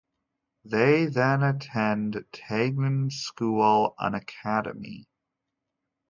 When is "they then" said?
0.65-1.43